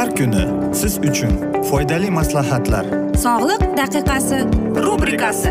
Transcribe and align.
Har 0.00 0.10
kuni 0.16 0.44
siz 0.74 0.94
uchun 0.98 1.32
foydali 1.68 2.08
maslahatlar. 2.10 2.86
Sog'liq 3.24 3.62
daqiqasi 3.80 4.38
rubrikasi. 4.84 5.50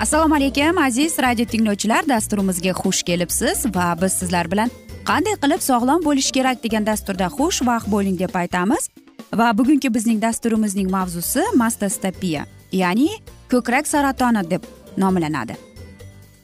Assalomu 0.00 0.34
alaykum 0.34 0.78
aziz 0.78 1.18
radio 1.22 1.44
tinglovchilar. 1.44 2.08
Dasturimizga 2.08 2.72
xush 2.82 3.02
kelibsiz 3.02 3.66
va 3.76 3.94
biz 4.02 4.12
sizlar 4.12 4.50
bilan 4.50 4.74
qanday 5.10 5.38
qilib 5.42 5.62
sog'lom 5.70 6.02
bo'lish 6.08 6.32
kerak 6.34 6.64
degan 6.64 6.86
dasturda 6.90 7.30
xush 7.36 7.62
vaqt 7.70 7.86
bo'ling 7.94 8.18
deb 8.18 8.34
aytamiz. 8.42 8.90
Va 9.30 9.52
bugungi 9.58 9.94
bizning 9.94 10.18
dasturimizning 10.26 10.90
mavzusi 10.90 11.46
mastostopiya 11.62 12.42
ya'ni 12.82 13.08
ko'krak 13.50 13.86
saratoni 13.86 14.42
deb 14.50 14.62
nomlanadi. 15.00 15.56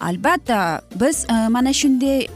Albatta 0.00 0.80
biz 1.00 1.26
e, 1.30 1.48
mana 1.48 1.72
shunday 1.72 2.28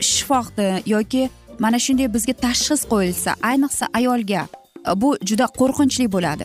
shifohni 0.00 0.82
yoki 0.86 1.30
mana 1.58 1.78
shunday 1.78 2.14
bizga 2.14 2.32
tashxis 2.32 2.82
qo'yilsa 2.92 3.30
ayniqsa 3.50 3.86
ayolga 3.98 4.46
e, 4.88 5.00
bu 5.00 5.16
juda 5.28 5.44
qo'rqinchli 5.60 6.12
bo'ladi. 6.12 6.44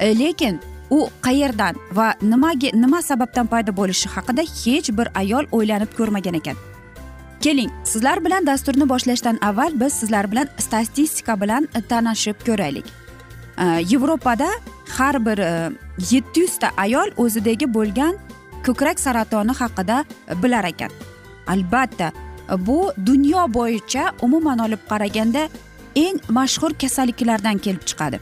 E, 0.00 0.18
lekin 0.18 0.60
u 0.90 1.08
qayerdan 1.22 1.74
va 1.92 2.14
nimaga 2.22 2.70
nima 2.74 3.02
sababdan 3.02 3.46
paydo 3.46 3.76
bo'lishi 3.80 4.08
haqida 4.14 4.42
hech 4.42 4.88
bir 4.98 5.08
ayol 5.22 5.44
o'ylanib 5.52 5.90
ko'rmagan 5.98 6.34
ekan. 6.40 6.56
Keling 7.44 7.70
sizlar 7.84 8.24
bilan 8.24 8.46
dasturni 8.46 8.88
boshlashdan 8.88 9.38
avval 9.48 9.80
biz 9.80 9.92
sizlar 9.92 10.30
bilan 10.32 10.48
statistika 10.58 11.40
bilan 11.40 11.68
tanishib 11.88 12.38
ko'raylik. 12.46 12.86
Yevropada 13.92 14.48
har 14.98 15.26
bir 15.26 15.38
yetti 16.10 16.40
yuzta 16.40 16.70
ayol 16.76 17.08
o'zidagi 17.16 17.74
bo'lgan 17.74 18.14
ko'krak 18.66 19.00
saratoni 19.06 19.54
haqida 19.60 20.04
bilar 20.42 20.64
ekan. 20.72 20.90
Albatta 21.46 22.12
bu 22.58 22.92
dunyo 23.06 23.46
bo'yicha 23.54 24.12
umuman 24.22 24.58
olib 24.58 24.82
qaraganda 24.88 25.48
eng 25.96 26.18
mashhur 26.28 26.72
kasalliklardan 26.82 27.58
kelib 27.58 27.82
chiqadi. 27.90 28.20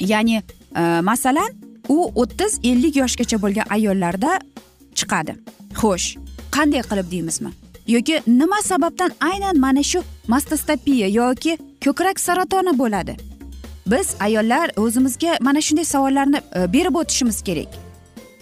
Ya'ni 0.00 0.42
e, 0.76 0.82
masalan 1.00 1.50
u 1.88 2.12
o'ttiz 2.14 2.60
ellik 2.62 2.96
yoshgacha 2.96 3.42
bo'lgan 3.42 3.66
ayollarda 3.76 4.38
chiqadi. 4.94 5.32
Xo'sh 5.80 6.06
qanday 6.56 6.82
qilib 6.90 7.10
deymizmi? 7.10 7.50
Yoki 7.86 8.22
nima 8.26 8.62
sababdan 8.62 9.10
aynan 9.20 9.58
mana 9.58 9.82
shu 9.82 10.02
mastostopiya 10.28 11.08
yoki 11.08 11.58
ko'krak 11.84 12.20
saratoni 12.20 12.78
bo'ladi? 12.78 13.16
Biz 13.86 14.14
ayollar 14.20 14.70
o'zimizga 14.76 15.38
mana 15.40 15.60
shunday 15.60 15.84
savollarni 15.84 16.38
e, 16.54 16.72
berib 16.72 16.94
o'tishimiz 16.94 17.42
kerak. 17.42 17.89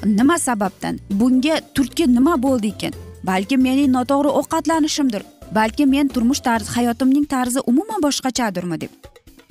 Nima 0.05 0.39
sababdan? 0.39 0.99
Bunga 1.11 1.61
turtki 1.75 2.15
nima 2.15 2.43
bo'ldi 2.43 2.73
ekan? 2.77 2.93
Balki 3.25 3.57
mening 3.57 3.93
noto'g'ri 3.93 4.29
ovqatlanishimdir. 4.41 5.23
Balki 5.55 5.87
men 5.87 6.09
turmush 6.09 6.41
tarzi 6.41 6.71
hayotimning 6.77 7.27
tarzi 7.29 7.61
umuman 7.61 8.03
boshqachadirmi 8.03 8.81
deb. 8.81 8.91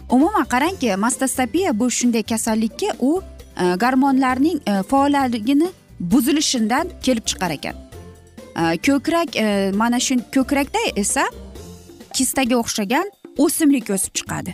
Umuman 0.10 0.46
qarangki 0.46 0.96
mastostopiya 0.96 1.80
bu 1.80 1.92
shunday 1.92 2.24
kasallikki 2.24 2.90
u 3.00 3.22
e, 3.62 3.76
gormonlarning 3.76 4.62
e, 4.68 4.84
faolligini 4.84 5.70
buzilishidan 6.00 6.90
kelib 7.04 7.26
chiqar 7.26 7.52
ekan. 7.52 7.76
E, 8.56 8.78
ko'krak 8.88 9.36
e, 9.36 9.72
mana 9.76 10.00
shu 10.00 10.16
ko'krakda 10.36 10.80
esa 10.96 11.26
kistaga 12.14 12.56
o'xshagan 12.58 13.12
o'simlik 13.38 13.90
o'sib 13.90 14.14
chiqadi. 14.18 14.54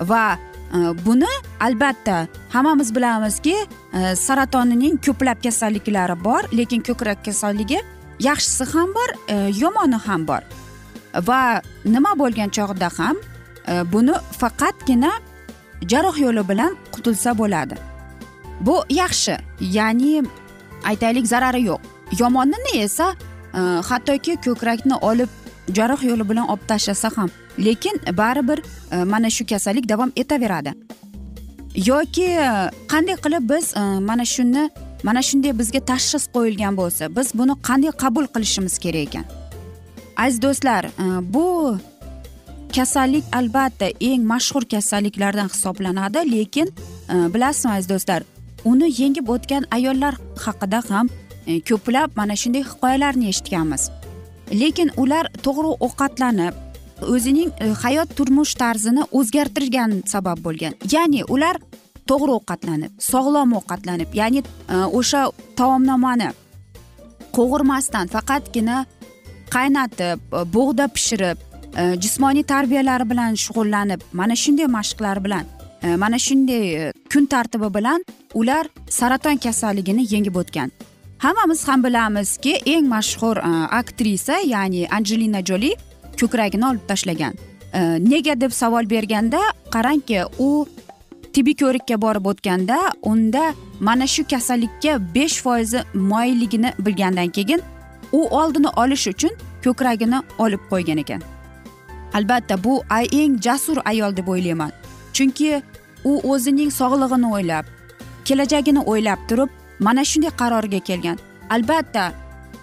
Va 0.00 0.38
Э, 0.72 1.06
buni 1.06 1.32
albatta 1.60 2.26
hammamiz 2.52 2.94
bilamizki 2.94 3.56
э, 3.92 4.16
saratonining 4.16 4.96
ko'plab 5.06 5.42
kasalliklari 5.44 6.16
bor 6.24 6.42
lekin 6.52 6.80
ko'krak 6.80 7.24
kasalligi 7.24 7.80
yaxshisi 8.22 8.64
ham 8.72 8.94
bor 8.94 9.08
e, 9.28 9.50
yomoni 9.58 9.98
ham 10.06 10.26
bor. 10.28 10.42
Va 11.28 11.62
nima 11.84 12.14
bo'lgan 12.18 12.50
chog'da 12.56 12.88
ham 12.98 13.16
e, 13.68 13.92
buni 13.92 14.14
faqatgina 14.40 15.12
jarroh 15.90 16.16
yo'li 16.24 16.48
bilan 16.48 16.76
qutulsa 16.94 17.38
bo'ladi. 17.38 17.76
Bu 18.60 18.76
yaxshi 18.90 19.36
ya'ni 19.60 20.22
aytaylik 20.84 21.26
zarari 21.26 21.62
yo'q. 21.68 21.80
Yomonini 22.20 22.74
esa 22.86 23.14
e, 23.54 23.60
hattoki 23.88 24.36
ko'krakni 24.44 24.96
olib 25.10 25.30
jarroh 25.76 26.02
yo'li 26.10 26.28
bilan 26.30 26.48
olib 26.52 26.66
tashlasa 26.68 27.10
ham 27.16 27.30
lekin 27.58 27.96
baribir 28.20 28.62
Э, 28.92 29.04
mana 29.04 29.30
shu 29.30 29.46
kasallik 29.46 29.88
davom 29.88 30.12
etaveradi. 30.16 30.72
Yoki 31.74 32.24
e, 32.24 32.70
qanday 32.92 33.16
qilib 33.24 33.44
biz 33.50 33.72
e, 33.76 33.80
mana 34.08 34.24
shuni 34.24 34.64
mana 35.02 35.22
shunday 35.28 35.52
bizga 35.60 35.80
tashxis 35.90 36.24
qo'yilgan 36.34 36.76
bo'lsa 36.80 37.08
biz 37.16 37.28
buni 37.38 37.54
qanday 37.68 37.92
qabul 38.02 38.26
qilishimiz 38.34 38.74
kerak 38.84 39.08
ekan? 39.08 39.24
Aziz 40.24 40.42
do'stlar 40.42 40.84
e, 40.84 41.06
bu 41.34 41.46
kasallik 42.76 43.24
albatta 43.38 43.86
eng 44.08 44.22
mashhur 44.32 44.64
kasalliklardan 44.74 45.48
hisoblanadi 45.54 46.20
lekin 46.34 46.68
bilasizmi 47.34 47.72
aziz 47.76 47.88
do'stlar 47.92 48.20
uni 48.70 48.88
yengib 49.00 49.26
o'tgan 49.34 49.64
ayollar 49.76 50.14
haqida 50.44 50.80
ham 50.90 51.06
ko'plab 51.68 52.10
mana 52.20 52.36
shunday 52.42 52.62
hikoyalarni 52.70 53.28
eshitganmiz. 53.32 53.82
Lekin 54.62 54.88
ular 55.02 55.24
to'g'ri 55.44 55.70
ovqatlanib 55.86 56.54
o'zining 57.14 57.50
e, 57.60 57.68
hayot 57.84 58.16
turmush 58.16 58.54
tarzini 58.54 59.04
o'zgartirgan 59.18 60.02
sabab 60.06 60.38
bo'lgan. 60.46 60.74
Ya'ni 60.92 61.24
ular 61.34 61.58
to'g'ri 62.10 62.32
ovqatlanib 62.38 62.92
sog'lom 63.10 63.54
ovqatlanib 63.60 64.14
ya'ni 64.20 64.42
e, 64.42 64.76
o'sha 64.98 65.22
taomnomani 65.56 66.30
qovurmasdan 67.36 68.12
faqatgina 68.14 68.84
qaynatib 69.54 70.20
e, 70.38 70.44
bug'da 70.56 70.88
pishirib 70.96 71.48
jismoniy 72.04 72.44
tarbiyalari 72.44 73.04
bilan 73.10 73.36
shug'ullanib 73.42 74.00
mana 74.12 74.34
shunday 74.36 74.66
mashqlar 74.78 75.22
bilan 75.24 75.46
mana 76.02 76.18
shunday 76.24 76.92
kun 77.12 77.24
tartibi 77.34 77.70
bilan 77.76 78.04
ular 78.40 78.68
saraton 78.98 79.36
kasalligini 79.36 80.04
yengib 80.14 80.36
o'tgan. 80.42 80.68
Hammamiz 81.24 81.68
ham 81.68 81.84
bilamizki 81.84 82.52
eng 82.74 82.86
mashhur 82.94 83.36
aktrisa 83.80 84.36
ya'ni 84.54 84.84
anjelina 84.96 85.40
joli 85.50 85.72
ko'kragini 86.22 86.66
olib 86.70 86.86
tashlagan. 86.90 87.34
E, 87.74 87.80
nega 88.12 88.34
deb 88.40 88.52
savol 88.60 88.88
berganda 88.94 89.40
qarangki 89.74 90.22
u 90.38 90.50
tibbiy 91.32 91.56
ko'rikka 91.62 91.96
borib 92.04 92.26
o'tganda 92.32 92.78
unda 93.12 93.44
mana 93.80 94.06
shu 94.14 94.22
kasallikka 94.32 94.98
besh 95.14 95.36
foizi 95.44 95.80
moyilligini 95.94 96.72
bilgandan 96.86 97.28
keyin 97.36 97.60
u 98.12 98.20
oldini 98.40 98.70
olish 98.82 99.06
uchun 99.12 99.36
ko'kragini 99.64 100.18
olib 100.38 100.62
qo'ygan 100.70 100.98
ekan. 101.04 101.22
Albatta 102.18 102.64
bu 102.64 102.82
ay- 102.90 103.08
eng 103.12 103.40
jasur 103.46 103.78
ayol 103.84 104.16
deb 104.16 104.28
o'ylayman. 104.28 104.72
Chunki 105.12 105.62
u 106.04 106.12
o'zining 106.32 106.70
sog'lig'ini 106.80 107.28
o'ylab 107.36 107.64
kelajagini 108.24 108.80
o'ylab 108.90 109.20
turib 109.28 109.50
mana 109.86 110.04
shunday 110.04 110.32
qarorga 110.40 110.80
kelgan. 110.88 111.18
Albatta 111.50 112.12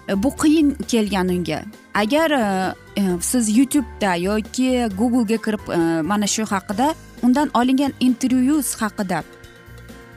e, 0.08 0.22
bu 0.22 0.30
qiyin 0.42 0.68
kelgan 0.92 1.28
unga. 1.28 1.62
Agar 1.94 2.30
e, 2.30 2.74
e, 3.00 3.02
siz 3.20 3.56
youtubeda 3.58 4.14
yoki 4.14 4.88
googlega 4.98 5.42
kirib 5.42 5.64
e, 5.68 6.02
mana 6.02 6.26
shu 6.26 6.42
haqida 6.42 6.94
undan 7.22 7.50
olingan 7.54 7.92
intervyus 8.00 8.74
haqida 8.82 9.22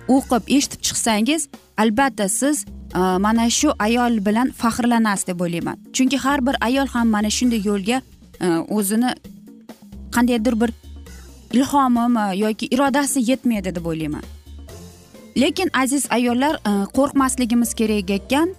o'qib 0.08 0.44
eshitib 0.58 0.82
chiqsangiz 0.88 1.48
albatta 1.78 2.30
siz 2.30 2.66
mana 2.96 3.50
shu 3.50 3.74
ayol 3.80 4.26
bilan 4.26 4.52
faxrlanasiz 4.52 5.28
deb 5.28 5.40
o'ylayman. 5.42 5.78
Chunki 5.94 6.18
har 6.18 6.46
bir 6.46 6.56
ayol 6.62 6.88
ham 6.88 7.08
mana 7.08 7.30
shunday 7.30 7.62
yo'lga 7.66 8.02
o'zini 8.70 9.14
qandaydir 10.16 10.56
bir 10.62 10.72
ilhomimi 11.54 12.38
yoki 12.38 12.66
irodasi 12.76 13.32
yetmaydi 13.32 13.76
deb 13.76 13.86
o'ylayman. 13.86 14.24
Lekin 15.38 15.70
aziz 15.74 16.06
ayollar 16.10 16.54
qo'rqmasligimiz 16.98 17.74
kerak 17.74 18.10
ekan. 18.10 18.54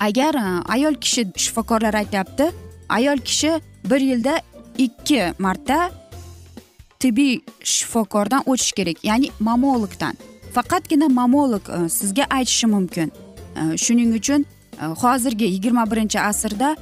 Agar 0.00 0.34
e, 0.34 0.62
ayol 0.74 0.94
kishi 0.94 1.26
shifokorlar 1.36 1.94
aytyapti 1.94 2.50
ayol 2.88 3.18
kishi 3.18 3.60
bir 3.90 4.00
yilda 4.00 4.40
ikki 4.78 5.34
marta 5.38 5.90
tibbiy 7.00 7.40
shifokordan 7.64 8.42
o'tish 8.46 8.72
kerak 8.72 9.04
ya'ni 9.04 9.30
mamologdan. 9.40 10.14
Faqatgina 10.54 11.08
mamolog 11.08 11.64
e, 11.68 11.88
sizga 11.88 12.24
aytishi 12.30 12.66
mumkin. 12.66 13.12
E, 13.56 13.76
shuning 13.76 14.14
uchun 14.14 14.44
hozirgi 14.80 15.44
yigirma 15.44 15.90
birinchi 15.90 16.20
asrda 16.20 16.76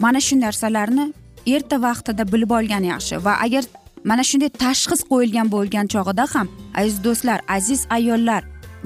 mana 0.00 0.20
shu 0.20 0.40
narsalarni 0.40 1.12
erta 1.46 1.76
vaqtida 1.82 2.32
bilib 2.32 2.50
olgan 2.50 2.84
yaxshi 2.92 3.24
va 3.24 3.34
agar 3.46 3.64
mana 4.04 4.22
shunday 4.30 4.50
tashxis 4.64 5.02
qo'yilgan 5.10 5.50
bo'lgan 5.54 5.86
chog'ida 5.94 6.24
ham 6.34 6.48
aziz 6.80 6.98
do'stlar 7.06 7.40
aziz 7.56 7.86
ayollar 7.96 8.42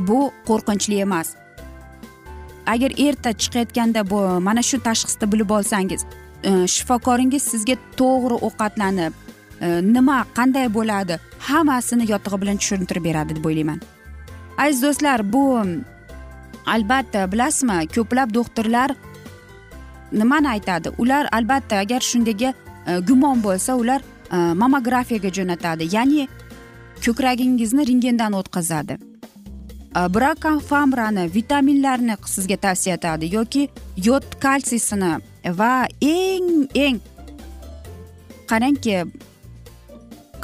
bu 0.09 0.19
qo'rqinchli 0.49 1.00
emas. 1.06 1.29
Agar 2.75 2.91
erta 3.09 3.32
chiqayotganda 3.32 4.11
bu 4.11 4.19
mana 4.41 4.62
shu 4.62 4.76
tashxisni 4.88 5.32
bilib 5.32 5.50
olsangiz 5.50 6.05
e, 6.43 6.50
shifokoringiz 6.75 7.43
sizga 7.43 7.76
to'g'ri 7.97 8.37
ovqatlanib 8.47 9.12
e, 9.61 9.67
nima 9.94 10.19
qanday 10.38 10.69
bo'ladi 10.75 11.19
hammasini 11.49 12.11
yotig'i 12.12 12.41
bilan 12.43 12.56
tushuntirib 12.62 13.05
beradi 13.05 13.37
deb 13.37 13.44
o'ylayman. 13.50 13.81
Aziz 14.59 14.82
do'stlar 14.82 15.32
bu 15.32 15.44
albatta 16.67 17.32
bilasizmi 17.32 17.79
ko'plab 17.97 18.35
doktorlar 18.35 18.91
nimani 20.12 20.49
aytadi? 20.49 20.88
Ular 20.99 21.29
albatta 21.32 21.76
agar 21.85 22.00
shundayga 22.00 22.55
e, 22.87 22.99
gumon 23.09 23.43
bo'lsa 23.43 23.75
ular 23.75 24.00
mamografiyaga 24.31 24.61
mammografiyaga 24.61 25.31
jo'natadi. 25.38 25.85
Ya'ni 25.97 26.29
ko'kragingizni 27.05 27.87
rentgendan 27.88 28.32
o'tkazadi. 28.32 29.07
Э, 29.98 30.14
brakofamrani 30.14 31.24
vitaminlarni 31.34 32.16
sizga 32.34 32.56
tavsiya 32.56 32.96
etadi 32.98 33.34
yoki 33.34 33.68
yod 34.08 34.26
kalsiysini 34.44 35.12
va 35.60 35.72
eng 36.00 36.50
eng 36.74 37.00
qarangki 38.50 38.94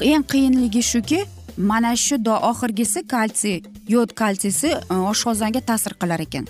eng 0.03 0.25
qiyinligi 0.33 0.83
shuki 0.83 1.21
mana 1.57 1.97
shu 1.97 2.17
oxirgisi 2.51 3.07
kalsiy 3.15 3.63
yod 3.89 4.11
kalsiysi 4.21 4.71
oshqozonga 4.91 5.61
ta'sir 5.61 5.93
qilar 6.01 6.21
ekan 6.27 6.47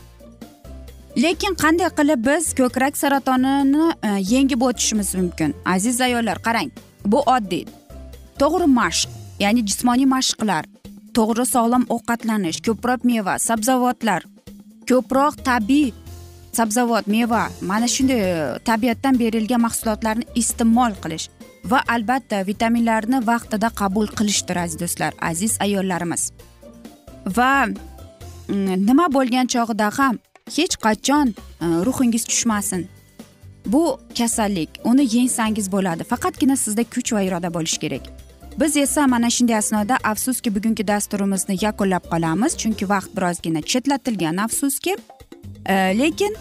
lekin 1.16 1.54
qanday 1.62 1.90
qilib 1.98 2.20
biz 2.26 2.54
ko'krak 2.60 2.96
saratonini 2.96 3.84
yengib 4.34 4.60
o'tishimiz 4.68 5.14
mumkin 5.14 5.54
aziz 5.64 6.00
ayollar 6.00 6.38
qarang 6.46 6.70
bu 7.04 7.18
oddiy 7.36 7.64
to'g'ri 8.40 8.66
mashq 8.80 9.10
ya'ni 9.42 9.66
jismoniy 9.68 10.08
mashqlar 10.16 10.64
to'g'ri 11.16 11.44
sog'lom 11.54 11.84
ovqatlanish 11.96 12.62
ko'proq 12.66 13.00
meva 13.10 13.34
sabzavotlar 13.48 14.22
ko'proq 14.90 15.34
tabiiy 15.50 15.92
sabzavot 16.58 17.06
meva 17.06 17.42
mana 17.70 17.88
shunday 17.94 18.20
e, 18.30 18.58
tabiatdan 18.68 19.18
berilgan 19.22 19.62
mahsulotlarni 19.66 20.26
iste'mol 20.42 20.92
qilish 21.02 21.26
va 21.70 21.80
albatta 21.94 22.42
vitaminlarni 22.50 23.18
vaqtida 23.30 23.70
qabul 23.80 24.08
qilishdir 24.18 24.56
aziz 24.64 24.78
do'stlar 24.82 25.12
aziz 25.30 25.52
ayollarimiz. 25.66 26.22
Va 27.36 27.52
nima 28.88 29.06
bo'lgan 29.16 29.46
chog'ida 29.54 29.88
ham 29.98 30.18
hech 30.56 30.76
qachon 30.86 31.32
e, 31.34 31.66
ruhingiz 31.86 32.24
tushmasin. 32.30 32.82
Bu 33.72 33.84
kasallik 34.18 34.70
uni 34.90 35.04
yengsangiz 35.16 35.66
bo'ladi. 35.74 36.04
Faqatgina 36.12 36.56
sizda 36.64 36.84
kuch 36.94 37.10
va 37.16 37.22
iroda 37.28 37.50
bo'lishi 37.56 37.78
kerak. 37.84 38.04
Biz 38.60 38.76
esa 38.76 39.06
mana 39.06 39.30
shunday 39.30 39.56
asnoda 39.56 39.96
afsuski 40.04 40.54
bugungi 40.54 40.86
dasturimizni 40.86 41.56
yakunlab 41.60 42.04
qolamiz 42.12 42.56
chunki 42.56 42.88
vaqt 42.88 43.16
birozgina 43.16 43.62
chetlatilgan 43.62 44.36
afsuski. 44.36 44.96
E, 45.66 45.74
lekin 45.98 46.36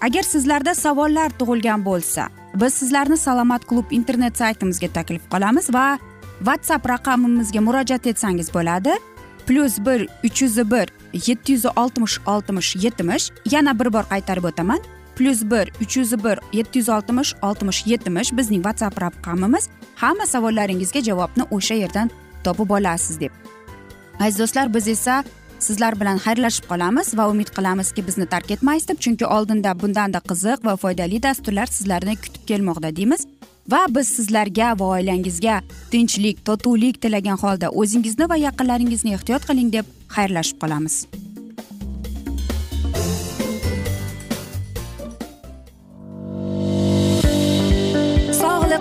agar 0.00 0.22
sizlarda 0.22 0.74
savollar 0.74 1.30
tug'ilgan 1.38 1.84
bo'lsa 1.84 2.28
biz 2.54 2.74
sizlarni 2.74 3.16
salomat 3.16 3.66
klub 3.66 3.90
internet 3.90 4.38
saytimizga 4.38 4.88
taklif 4.88 5.22
qilamiz 5.30 5.74
va 5.74 5.98
whatsapp 6.38 6.88
raqamimizga 6.88 7.60
murojaat 7.60 8.06
etsangiz 8.06 8.54
bo'ladi. 8.54 8.92
Plyus 9.46 9.78
bir 9.78 10.08
uch 10.24 10.42
yuz 10.42 10.56
bir 10.70 10.86
yetti 11.26 11.52
yuz 11.52 11.64
oltmish 11.76 12.18
oltmish 12.26 12.76
yetmish 12.76 13.30
yana 13.50 13.78
bir 13.78 13.92
bor 13.92 14.04
qaytarib 14.12 14.44
o'taman. 14.44 14.80
Plyus 15.16 15.42
bir 15.42 15.70
uch 15.82 15.96
yuz 15.96 16.12
bir 16.24 16.38
yetti 16.52 16.78
yuz 16.78 16.88
oltmish 16.88 17.34
oltmish 17.42 17.86
yetmish 17.86 18.32
bizning 18.32 18.62
whatsapp 18.66 19.02
raqamimiz. 19.02 19.68
Hamma 20.02 20.26
savollaringizga 20.26 21.00
javobni 21.08 21.44
o'sha 21.56 21.74
yerdan 21.82 22.10
topib 22.44 22.70
olasiz 22.78 23.20
deb. 23.20 23.32
Aziz 24.20 24.38
do'stlar 24.40 24.74
biz 24.74 24.88
esa 24.88 25.22
sizlar 25.66 25.94
bilan 26.00 26.18
xayrlashib 26.24 26.66
qolamiz 26.70 27.14
va 27.18 27.28
umid 27.32 27.50
qilamizki 27.56 28.06
bizni 28.08 28.26
tark 28.34 28.50
etmaysiz 28.56 28.88
deb 28.88 28.98
chunki 29.04 29.26
oldinda 29.36 29.74
bundanda 29.82 30.20
qiziq 30.30 30.66
va 30.68 30.76
foydali 30.84 31.22
dasturlar 31.26 31.70
sizlarni 31.76 32.16
kutib 32.24 32.44
kelmoqda 32.50 32.96
deymiz. 32.96 33.26
Va 33.72 33.82
biz 33.96 34.08
sizlarga 34.16 34.72
va 34.78 34.86
oilangizga 34.96 35.60
tinchlik 35.90 36.44
totuvlik 36.48 37.02
tilagan 37.02 37.38
holda 37.44 37.70
o'zingizni 37.82 38.28
va 38.32 38.36
yaqinlaringizni 38.46 39.14
ehtiyot 39.18 39.46
qiling 39.50 39.70
deb 39.76 39.86
xayrlashib 40.16 40.58
qolamiz. 40.64 40.96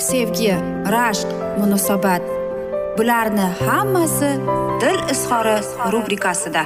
sevgi 0.00 0.54
rashq 0.94 1.28
munosabat. 1.58 2.22
Bularni 2.98 3.46
hammasi 3.66 4.30
dil 4.80 5.00
izhori 5.12 5.56
rubrikasida. 5.92 6.62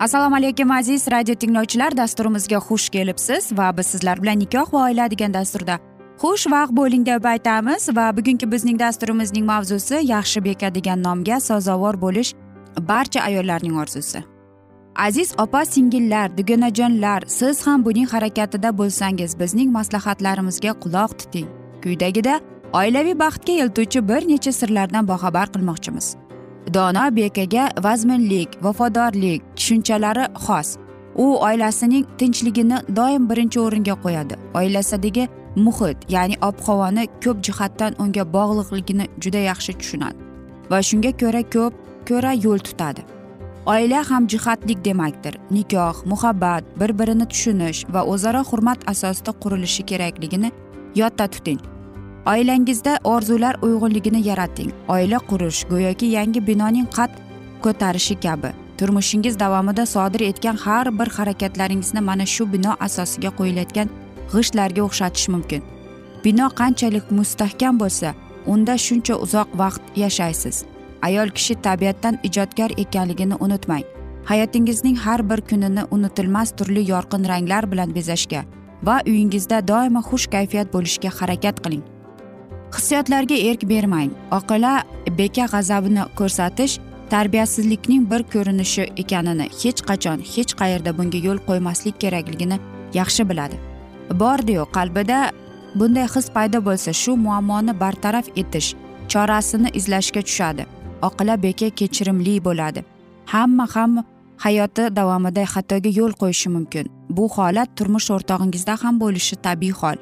Assalomu 0.00 0.36
alaykum 0.36 0.70
aziz 0.70 1.08
radio 1.10 1.34
tinglovchilar. 1.34 1.96
Dasturimizga 1.96 2.56
xush 2.56 2.88
kelibsiz 2.88 3.52
va 3.58 3.76
biz 3.76 3.86
sizlar 3.86 4.22
bilan 4.22 4.38
nikoh 4.38 4.72
va 4.72 4.84
oila 4.88 5.10
degan 5.10 5.34
dasturda 5.34 5.78
xushvaqt 6.22 6.72
bo'ling 6.76 7.06
deb 7.06 7.24
aytamiz 7.24 7.88
va 7.96 8.06
bugungi 8.16 8.52
bizning 8.52 8.78
dasturimizning 8.80 9.44
mavzusi 9.44 10.00
yaxshi 10.12 10.44
beka 10.44 10.74
degan 10.74 11.02
nomga 11.02 11.40
sazovor 11.40 12.00
bo'lish 12.00 12.32
barcha 12.88 13.20
ayollarning 13.20 13.76
orzusi. 13.82 14.35
Aziz 14.98 15.34
opa 15.38 15.64
singillar 15.64 16.38
dugonajonlar 16.38 17.22
siz 17.26 17.66
ham 17.66 17.84
buning 17.84 18.08
harakatida 18.08 18.78
bo'lsangiz 18.78 19.38
bizning 19.40 19.72
maslahatlarimizga 19.72 20.72
quloq 20.82 21.18
tuting. 21.18 21.48
Quyidagida 21.82 22.40
oilaviy 22.72 23.18
baxtga 23.18 23.52
eltuvchi 23.52 24.08
bir 24.08 24.28
necha 24.28 24.52
sirlardan 24.52 25.08
boxabar 25.08 25.46
qilmoqchimiz. 25.54 26.16
Dono 26.74 27.16
bekaga 27.16 27.64
vazminlik 27.86 28.48
vafodorlik 28.64 29.42
tushunchalari 29.56 30.24
xos. 30.46 30.68
U 31.14 31.26
oilasining 31.48 32.06
tinchligini 32.18 32.78
doim 32.96 33.30
birinchi 33.30 33.60
o'ringa 33.60 33.94
qo'yadi. 34.04 34.34
Oilasidagi 34.54 35.28
muhit 35.56 35.98
ya'ni 36.08 36.36
ob 36.42 36.56
havoni 36.66 37.04
ko'p 37.24 37.38
jihatdan 37.46 37.92
unga 38.02 38.24
bog'liqligini 38.36 39.06
juda 39.22 39.40
yaxshi 39.50 39.72
tushunadi. 39.80 40.18
Va 40.70 40.78
shunga 40.88 41.12
ko'ra 41.22 41.42
ko'p 41.54 41.72
ko'ra 42.08 42.32
yo'l 42.44 42.58
tutadi. 42.58 43.15
Oila 43.66 44.10
hamjihatlik 44.10 44.84
demakdir. 44.84 45.38
Nikoh 45.50 46.06
muhabbat 46.06 46.64
bir 46.80 46.98
birini 46.98 47.26
tushunish 47.28 47.84
va 47.94 48.04
o'zaro 48.04 48.42
hurmat 48.44 48.78
asosida 48.90 49.32
qurilishi 49.42 49.82
kerakligini 49.86 50.52
yodda 50.94 51.26
tuting. 51.26 51.60
Oilangizda 52.26 52.98
orzular 53.04 53.54
uyg'unligini 53.62 54.28
yarating. 54.28 54.70
Oila 54.88 55.18
qurish 55.30 55.64
go'yoki 55.70 56.06
yangi 56.06 56.46
binoning 56.46 56.86
qad 56.96 57.10
ko'tarishi 57.62 58.20
kabi. 58.20 58.50
Turmushingiz 58.78 59.38
davomida 59.38 59.86
sodir 59.86 60.20
etgan 60.20 60.56
har 60.56 60.98
bir 60.98 61.08
harakatlaringizni 61.16 62.00
mana 62.00 62.26
shu 62.26 62.52
bino 62.52 62.76
asosiga 62.80 63.30
qo'yilayotgan 63.38 63.88
g'ishtlarga 64.32 64.82
o'xshatish 64.86 65.28
mumkin. 65.34 65.62
Bino 66.24 66.46
qanchalik 66.60 67.10
mustahkam 67.10 67.80
bo'lsa 67.82 68.14
unda 68.46 68.74
shuncha 68.86 69.14
uzoq 69.24 69.48
vaqt 69.58 69.82
yashaysiz. 69.96 70.75
Ayol 71.06 71.30
kishi 71.36 71.54
tabiatdan 71.66 72.18
ijodkor 72.28 72.70
ekanligini 72.82 73.36
unutmang. 73.40 73.84
Hayotingizning 74.24 74.96
har 75.04 75.22
bir 75.30 75.40
kunini 75.40 75.82
unutilmas 75.90 76.52
turli 76.58 76.82
yorqin 76.90 77.28
ranglar 77.28 77.72
bilan 77.72 77.94
bezashga 77.94 78.44
va 78.82 78.96
uyingizda 79.06 79.60
doimo 79.68 80.00
xush 80.08 80.26
kayfiyat 80.34 80.72
bo'lishga 80.72 81.10
harakat 81.18 81.62
qiling. 81.64 81.84
Hissiyotlarga 82.76 83.36
erk 83.50 83.62
bermang. 83.68 84.10
Oqila 84.38 84.72
beka 85.18 85.46
g'azabini 85.52 86.04
ko'rsatish 86.18 86.78
tarbiyasizlikning 87.10 88.10
bir 88.10 88.22
ko'rinishi 88.32 88.84
ekanini 89.02 89.46
hech 89.62 89.80
qachon 89.88 90.24
hech 90.34 90.52
qayerda 90.60 90.98
bunga 90.98 91.18
yo'l 91.26 91.38
qo'ymaslik 91.48 92.00
kerakligini 92.02 92.58
yaxshi 92.98 93.28
biladi. 93.30 93.56
Bordiyu 94.22 94.64
qalbida 94.76 95.20
bunday 95.74 96.06
his 96.14 96.26
paydo 96.36 96.58
bo'lsa 96.68 96.92
shu 97.02 97.16
muammoni 97.26 97.80
bartaraf 97.80 98.26
etish 98.42 98.74
chorasini 99.08 99.70
izlashga 99.78 100.22
tushadi. 100.22 100.66
Oqila 101.02 101.42
beka 101.42 101.70
kechirimli 101.70 102.44
bo'ladi. 102.44 102.84
Hamma 103.26 103.66
ham 103.74 104.04
hayoti 104.44 104.84
davomida 104.96 105.44
xatoga 105.44 105.90
yo'l 105.98 106.12
qo'yishi 106.20 106.48
mumkin. 106.56 106.86
Bu 107.10 107.28
holat 107.28 107.68
turmush 107.76 108.10
o'rtog'ingizda 108.16 108.74
ham 108.82 109.00
bo'lishi 109.00 109.36
tabiiy 109.36 109.72
hol. 109.80 109.96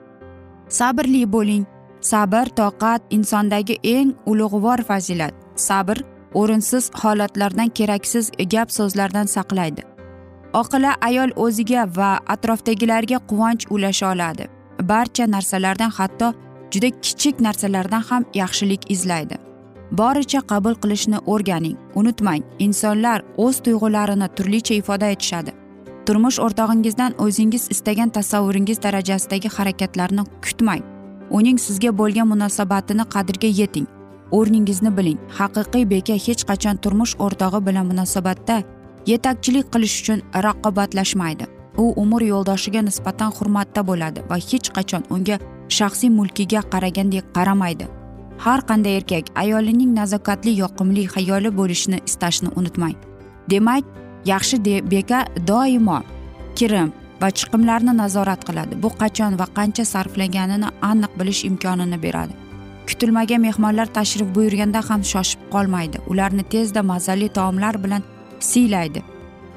Sabrli 0.68 1.32
bo'ling. 1.32 1.64
Sabr 2.00 2.46
toqat 2.60 3.02
insondagi 3.10 3.76
eng 3.82 4.10
ulug'vor 4.26 4.80
fazilat. 4.88 5.34
Sabr 5.56 5.96
o'rinsiz 6.34 6.90
holatlardan 7.02 7.68
keraksiz 7.68 8.30
gap 8.52 8.68
so'zlardan 8.70 9.26
saqlaydi. 9.36 9.82
Oqila 10.60 10.92
ayol 11.00 11.30
o'ziga 11.44 11.82
va 11.96 12.10
atrofdagilarga 12.34 13.18
quvonch 13.30 13.64
ulasha 13.70 14.12
oladi. 14.12 14.44
Barcha 14.90 15.24
narsalardan 15.26 15.90
hatto 15.98 16.28
juda 16.72 16.90
kichik 17.04 17.40
narsalardan 17.40 18.02
ham 18.10 18.22
yaxshilik 18.34 18.90
izlaydi. 18.90 19.36
Boricha 19.90 20.40
qabul 20.40 20.74
qilishni 20.82 21.18
o'rganing 21.26 21.76
unutmang 21.94 22.42
insonlar 22.58 23.22
o'z 23.36 23.60
tuyg'ularini 23.64 24.28
turlicha 24.36 24.74
ifoda 24.74 25.10
etishadi. 25.14 25.52
Turmush 26.06 26.38
o'rtog'ingizdan 26.46 27.12
o'zingiz 27.24 27.68
istagan 27.74 28.10
tasavvuringiz 28.10 28.82
darajasidagi 28.82 29.48
harakatlarni 29.48 30.24
kutmang. 30.44 30.82
Uning 31.30 31.58
sizga 31.58 31.90
bo'lgan 31.98 32.28
munosabatini 32.28 33.04
qadriga 33.14 33.50
yeting. 33.60 33.86
O'rningizni 34.30 34.90
biling. 34.96 35.18
Haqiqiy 35.38 35.84
beka 35.94 36.16
hech 36.26 36.44
qachon 36.50 36.76
turmush 36.76 37.16
o'rtog'i 37.24 37.60
bilan 37.66 37.86
munosabatda 37.90 38.62
yetakchilik 39.06 39.66
qilish 39.72 39.96
uchun 40.00 40.20
raqobatlashmaydi. 40.46 41.44
U 41.76 41.92
umr 42.02 42.22
yo'ldoshiga 42.32 42.80
nisbatan 42.88 43.32
hurmatda 43.36 43.82
bo'ladi 43.88 44.20
va 44.30 44.36
hech 44.50 44.68
qachon 44.76 45.02
unga 45.10 45.36
shaxsiy 45.76 46.10
mulkiga 46.18 46.60
qaragandek 46.72 47.24
qaramaydi. 47.36 47.86
Har 48.44 48.60
qanday 48.68 48.96
erkak 49.00 49.30
ayolining 49.42 49.92
nazokatli 50.00 50.52
yoqimli 50.62 51.06
hayoli 51.14 51.50
bo'lishini 51.58 51.98
istashni 52.08 52.50
unutmang. 52.58 52.96
Demak 53.50 53.84
yaxshi 54.32 54.56
beka 54.92 55.20
doimo 55.50 55.98
kirim 56.56 56.92
va 57.22 57.28
chiqimlarni 57.38 57.92
nazorat 58.02 58.44
qiladi. 58.48 58.74
Bu 58.82 58.88
qachon 59.02 59.38
va 59.40 59.46
qancha 59.58 59.84
sarflanganini 59.84 60.68
aniq 60.90 61.12
bilish 61.20 61.44
imkonini 61.50 61.98
beradi. 62.02 62.34
Kutilmagan 62.88 63.40
mehmonlar 63.40 63.86
tashrif 63.86 64.28
buyurganda 64.36 64.80
ham 64.88 65.00
shoshib 65.12 65.40
qolmaydi. 65.54 65.98
Ularni 66.10 66.42
tezda 66.42 66.82
mazali 66.82 67.28
taomlar 67.28 67.84
bilan 67.84 68.02
siylaydi. 68.40 69.02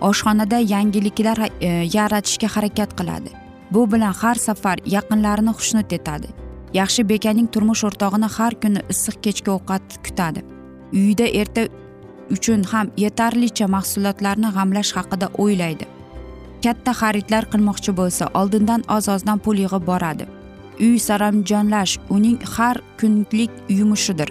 Oshxonada 0.01 0.58
yangiliklar 0.74 1.38
e, 1.62 1.70
yaratishga 1.98 2.48
harakat 2.56 2.91
qiladi. 3.00 3.29
Bu 3.72 3.91
bilan 3.91 4.13
har 4.22 4.36
safar 4.36 4.77
yaqinlarini 4.86 5.53
xushnud 5.60 5.91
etadi. 5.91 6.47
Yaxshi 6.79 7.03
bekaning 7.12 7.48
turmush 7.53 7.84
o'rtog'ini 7.88 8.29
har 8.38 8.53
kuni 8.62 8.81
issiq 8.93 9.17
kechki 9.25 9.50
ovqat 9.57 9.86
kutadi. 10.05 10.41
Uyida 10.98 11.27
erta 11.41 11.63
uchun 12.36 12.63
ham 12.72 12.88
yetarlicha 13.03 13.67
mahsulotlarni 13.75 14.50
g'amlash 14.55 14.91
haqida 14.98 15.27
o'ylaydi. 15.43 15.86
Katta 16.63 16.91
xaridlar 17.01 17.43
qilmoqchi 17.53 17.91
bo'lsa 18.00 18.29
oldindan 18.39 18.81
oz 18.96 19.10
ozdan 19.15 19.39
pul 19.46 19.57
yig'ib 19.63 19.84
boradi. 19.91 20.25
Uy 20.88 20.98
saramjonlash 21.07 21.93
uning 22.15 22.38
har 22.55 22.77
kunlik 23.00 23.51
yumushidir. 23.79 24.29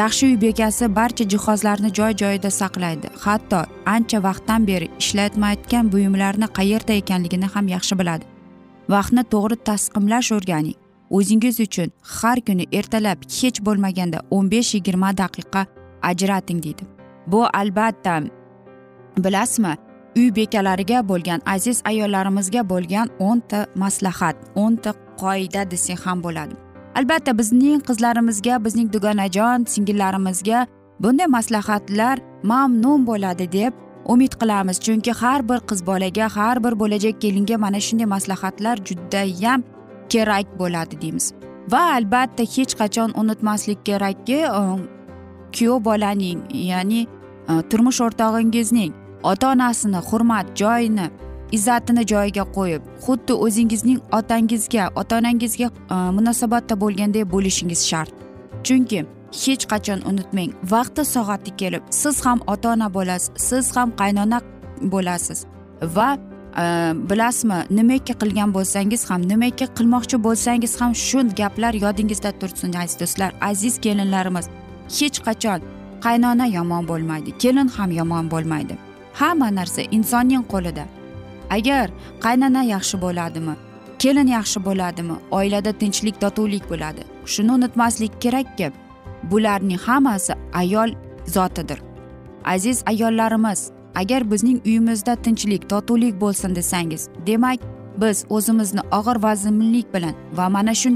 Yaxshi 0.00 0.22
uy 0.30 0.36
bekasi 0.44 0.88
barcha 0.98 1.24
jihozlarni 1.32 1.90
joy 1.98 2.12
joyida 2.22 2.50
saqlaydi. 2.60 3.08
Hatto 3.24 3.60
ancha 3.94 4.18
vaqtdan 4.28 4.66
beri 4.70 4.88
ishlatmayotgan 5.02 5.92
buyumlarni 5.92 6.48
qayerda 6.58 6.92
ekanligini 7.02 7.48
ham 7.54 7.66
yaxshi 7.74 7.98
biladi. 8.00 8.24
Vaqtni 8.94 9.22
to'g'ri 9.32 9.56
tasqimlash 9.68 10.30
o'rganing 10.36 10.83
o'zingiz 11.16 11.60
uchun 11.66 11.88
har 12.18 12.38
kuni 12.46 12.64
ertalab 12.78 13.18
hech 13.38 13.58
bo'lmaganda 13.66 14.18
o'n 14.36 14.50
besh 14.54 14.74
yigirma 14.76 15.10
daqiqa 15.22 15.66
ajrating 16.10 16.62
deydi. 16.64 16.82
Bu 17.26 17.40
albatta 17.60 18.14
bilasizmi 19.24 19.74
uy 20.16 20.28
bekalariga 20.36 20.98
bo'lgan 21.10 21.40
aziz 21.54 21.82
ayollarimizga 21.90 22.62
bo'lgan 22.72 23.08
o'nta 23.28 23.66
maslahat 23.82 24.36
o'nta 24.62 24.90
qoida 25.22 25.70
desak 25.70 26.06
ham 26.06 26.22
bo'ladi. 26.26 26.54
Albatta 26.98 27.38
bizning 27.38 27.80
qizlarimizga 27.88 28.64
bizning 28.64 28.88
dugonajon 28.94 29.64
singillarimizga 29.72 30.66
bunday 31.02 31.26
maslahatlar 31.36 32.16
mamnun 32.42 33.06
bo'ladi 33.06 33.46
deb 33.52 33.72
umid 34.12 34.32
qilamiz. 34.40 34.76
Chunki 34.84 35.12
har 35.20 35.40
bir 35.48 35.60
qiz 35.68 35.80
bolaga 35.86 36.26
har 36.36 36.64
bir 36.64 36.74
bo'lajak 36.82 37.20
kelinga 37.22 37.56
mana 37.64 37.80
shunday 37.86 38.08
maslahatlar 38.14 38.76
judayam 38.88 39.60
kerak 40.14 40.58
bo'ladi 40.60 41.00
deymiz. 41.02 41.26
Va 41.72 41.82
albatta 41.96 42.42
hech 42.54 42.74
qachon 42.80 43.10
unutmaslik 43.20 43.80
kerakki 43.88 44.38
e, 44.60 44.62
kuyov 45.56 45.84
bolaning 45.84 46.40
ya'ni 46.70 47.00
e, 47.50 47.52
turmush 47.70 48.00
o'rtog'ingizning 48.06 48.92
ota 49.30 49.52
onasini 49.54 50.00
hurmat 50.08 50.46
joyini 50.60 51.06
izzatini 51.56 52.04
joyiga 52.12 52.44
qo'yib 52.56 52.82
xuddi 53.04 53.32
o'zingizning 53.46 54.00
otangizga 54.18 54.90
ota 55.00 55.18
onangizga 55.20 55.68
e, 55.94 55.94
munosabatda 56.18 56.74
bo'lganday 56.82 57.24
bo'lishingiz 57.34 57.86
shart. 57.90 58.12
Chunki 58.66 59.00
hech 59.42 59.64
qachon 59.72 60.00
unutmang 60.10 60.52
vaqti 60.74 61.04
soati 61.14 61.56
kelib 61.60 61.82
siz 62.02 62.20
ham 62.26 62.38
ota 62.46 62.72
ona 62.74 62.88
bo'lasiz 62.96 63.32
siz 63.48 63.76
ham 63.76 63.88
qaynona 64.00 64.40
bo'lasiz. 64.92 65.46
Va 65.96 66.08
Э, 66.56 66.92
bilasizmi 67.10 67.54
nimaiki 67.70 68.14
qilgan 68.20 68.50
bo'lsangiz 68.54 69.10
ham 69.10 69.22
nimaiki 69.28 69.66
qilmoqchi 69.76 70.16
bo'lsangiz 70.26 70.80
ham 70.80 70.92
shu 70.94 71.18
gaplar 71.40 71.74
yodingizda 71.84 72.30
tursin 72.40 72.72
aziz 72.82 73.00
do'stlar 73.00 73.32
aziz 73.40 73.74
kelinlarimiz. 73.84 74.46
Hech 74.98 75.18
qachon 75.26 75.60
qaynona 76.04 76.46
yomon 76.46 76.84
bo'lmaydi 76.90 77.30
kelin 77.42 77.68
ham 77.76 77.90
yomon 77.90 78.30
bo'lmaydi. 78.30 78.74
Hamma 79.20 79.48
narsa 79.58 79.82
insonning 79.96 80.44
qo'lida. 80.52 80.84
Agar 81.56 81.86
qaynona 82.24 82.62
yaxshi 82.74 82.96
bo'ladimi 83.04 83.54
kelin 84.02 84.28
yaxshi 84.38 84.58
bo'ladimi 84.68 85.16
oilada 85.30 85.72
tinchlik 85.80 86.16
totuvlik 86.20 86.64
bo'ladi. 86.70 87.02
Shuni 87.32 87.52
unutmaslik 87.58 88.12
kerakki 88.22 88.72
bularning 89.30 89.80
hammasi 89.86 90.32
ayol 90.60 90.90
zotidir. 91.26 91.78
Aziz 92.44 92.82
ayollarimiz 92.86 93.60
agar 93.94 94.30
bizning 94.30 94.58
uyimizda 94.66 95.16
tinchlik 95.16 95.68
totuvlik 95.70 96.20
bo'lsin 96.20 96.56
desangiz 96.56 97.08
demak 97.26 97.60
biz 97.96 98.24
o'zimizni 98.28 98.80
og'ir 98.98 99.22
vazminlik 99.22 99.94
bilan 99.94 100.14
va 100.32 100.48
mana 100.48 100.74
shu 100.74 100.90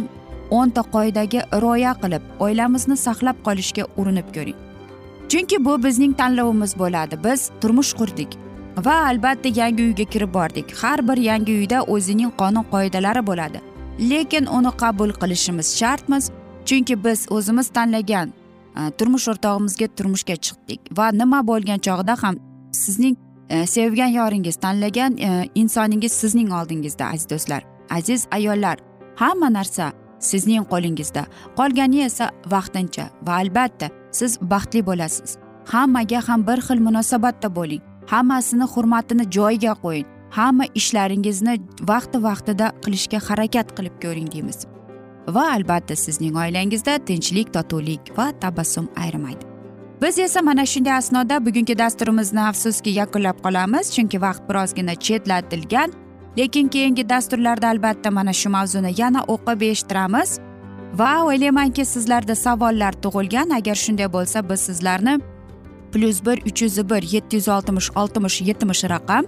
o'nta 0.51 0.83
qoidaga 0.95 1.41
rioya 1.63 1.93
qilib 2.03 2.23
oilamizni 2.45 2.97
saqlab 2.97 3.37
qolishga 3.47 3.85
urinib 3.97 4.29
ko'ring. 4.37 4.59
Chunki 5.31 5.65
bu 5.65 5.83
bizning 5.85 6.17
tanlovimiz 6.21 6.73
bo'ladi. 6.79 7.15
Biz 7.25 7.51
turmush 7.61 7.93
qurdik 8.01 8.31
va 8.87 8.95
albatta 9.11 9.49
yangi 9.61 9.83
uyga 9.89 10.05
kirib 10.05 10.35
bordik. 10.35 10.67
Har 10.81 11.09
bir 11.09 11.17
yangi 11.31 11.53
uyda 11.61 11.83
o'zining 11.95 12.33
qonun 12.41 12.65
qoidalari 12.73 13.27
bo'ladi. 13.31 13.61
Lekin 14.11 14.45
uni 14.47 14.71
qabul 14.83 15.11
qilishimiz 15.21 15.69
shartmiz 15.79 16.31
chunki 16.69 17.05
biz 17.05 17.27
o'zimiz 17.31 17.69
tanlagan 17.77 18.33
e, 18.79 18.91
turmush 18.99 19.29
o'rtog'imizga 19.33 19.87
turmushga 19.97 20.37
chiqdik 20.45 20.81
va 20.99 21.07
nima 21.21 21.41
bo'lgan 21.51 21.79
chog'da 21.87 22.15
ham 22.23 22.35
sizning 22.73 23.17
e, 23.49 23.67
sevgan 23.67 24.07
yoringiz 24.07 24.57
tanlagan 24.57 25.17
e, 25.17 25.49
insoningiz 25.55 26.13
sizning 26.13 26.53
oldingizda 26.53 27.07
aziz 27.07 27.31
do'stlar 27.31 27.79
aziz 27.91 28.27
ayollar. 28.31 28.79
Hamma 29.17 29.53
narsa 29.53 29.93
sizning 30.19 30.65
qo'lingizda. 30.73 31.27
Qolgani 31.57 32.05
esa 32.05 32.31
vaqtincha 32.47 33.09
va 33.27 33.33
albatta 33.43 33.89
siz 34.13 34.39
baxtli 34.41 34.87
bo'lasiz. 34.87 35.37
Hammaga 35.73 36.21
ham 36.29 36.47
bir 36.47 36.59
xil 36.67 36.81
munosabatda 36.87 37.55
bo'ling. 37.57 37.83
Hammasini 38.13 38.67
hurmatini 38.75 39.31
joyiga 39.37 39.75
qo'ying. 39.85 40.07
Hamma 40.31 40.65
ishlaringizni 40.75 41.55
vaqti 41.91 42.23
vaqtida 42.29 42.67
qilishga 42.85 43.19
harakat 43.29 43.77
qilib 43.77 44.01
ko'ring 44.05 44.33
deymiz. 44.35 44.59
Va 45.35 45.45
albatta 45.57 45.97
sizning 45.97 46.37
oilangizda 46.45 46.99
tinchlik 47.09 47.53
totuvlik 47.57 48.19
va 48.19 48.33
tabassum 48.41 48.89
ayrimaydi. 48.97 49.48
Biz 50.03 50.19
esa 50.19 50.43
mana 50.43 50.67
shunday 50.67 50.93
asnoda 50.93 51.47
bugungi 51.47 51.79
dasturimizni 51.79 52.41
afsuski 52.41 52.91
yakunlab 52.91 53.39
qolamiz 53.45 53.87
chunki 53.95 54.21
vaqt 54.21 54.43
birozgina 54.49 54.95
chetlatilgan. 54.95 55.93
Lekin 56.39 56.69
keyingi 56.69 57.09
dasturlarda 57.09 57.69
albatta 57.69 58.11
mana 58.11 58.33
shu 58.33 58.51
mavzuni 58.51 58.93
yana 59.01 59.21
o'qib 59.35 59.61
eshittiramiz. 59.71 60.39
Va 60.95 61.13
o'ylaymanki 61.25 61.85
sizlarda 61.85 62.35
savollar 62.35 62.93
tug'ilgan. 62.93 63.51
Agar 63.59 63.75
shunday 63.75 64.13
bo'lsa 64.13 64.49
biz 64.51 64.61
sizlarni 64.61 65.21
plyus 65.93 66.25
bir 66.27 66.39
uch 66.47 66.63
yuz 66.63 66.91
bir 66.91 67.03
yetti 67.03 67.37
yuz 67.37 67.49
oltmish 67.49 67.91
oltmish 67.97 68.41
yetmish 68.41 68.85
raqam 68.85 69.25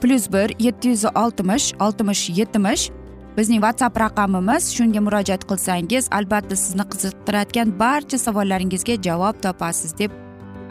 plyus 0.00 0.32
bir 0.32 0.54
yetti 0.58 0.88
yuz 0.88 1.04
oltmish 1.04 1.72
oltmish 1.80 2.30
yetmish 2.38 2.90
bizning 3.36 3.60
whatsapp 3.64 3.96
raqamimiz 4.04 4.68
shunga 4.76 5.00
murojaat 5.06 5.46
qilsangiz 5.50 6.08
albatta 6.18 6.56
sizni 6.64 6.84
qiziqtirayotgan 6.92 7.72
barcha 7.82 8.18
savollaringizga 8.26 8.96
javob 9.06 9.40
topasiz 9.46 9.92
deb 10.00 10.12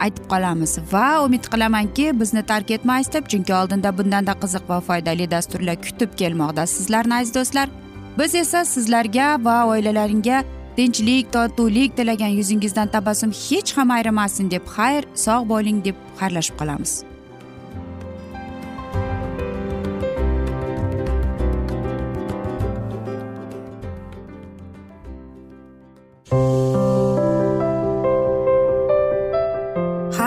aytib 0.04 0.24
qolamiz. 0.32 0.78
Va 0.92 1.06
umid 1.26 1.44
qilamanki 1.52 2.06
bizni 2.20 2.42
tark 2.52 2.70
etmaysiz 2.76 3.12
deb 3.16 3.28
chunki 3.34 3.54
oldinda 3.60 3.90
bundanda 3.98 4.34
qiziq 4.42 4.64
va 4.72 4.80
foydali 4.88 5.30
dasturlar 5.34 5.76
kutib 5.86 6.18
kelmoqda 6.20 6.66
sizlarni 6.76 7.14
aziz 7.20 7.34
do'stlar. 7.38 7.68
Biz 8.18 8.34
esa 8.42 8.64
sizlarga 8.74 9.28
va 9.44 9.56
oilalaringga 9.74 10.44
tinchlik 10.76 11.32
totuvlik 11.32 11.96
tilagan 11.96 12.32
yuzingizdan 12.40 12.88
tabassum 12.96 13.32
hech 13.44 13.72
ham 13.76 13.90
ayrimasin 13.96 14.50
deb 14.50 14.64
xayr 14.76 15.08
sog' 15.24 15.48
bo'ling 15.52 15.84
deb 15.86 15.96
xayrlashib 16.20 16.56
qolamiz. 16.60 16.92